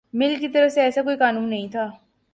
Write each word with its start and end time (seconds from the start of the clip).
مل 0.13 0.35
کی 0.39 0.47
طرف 0.47 0.71
سے 0.71 0.81
ایسا 0.81 1.01
کوئی 1.01 1.17
قانون 1.17 1.49
نہیں 1.49 1.67
تھا 1.71 1.89